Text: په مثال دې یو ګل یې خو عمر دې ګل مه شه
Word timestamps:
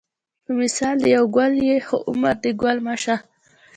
په 0.45 0.51
مثال 0.61 0.95
دې 1.03 1.09
یو 1.15 1.25
ګل 1.35 1.53
یې 1.69 1.77
خو 1.87 1.97
عمر 2.09 2.35
دې 2.43 2.51
ګل 2.61 2.77
مه 2.85 2.95
شه 3.03 3.15